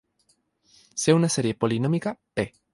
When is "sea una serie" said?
0.95-1.53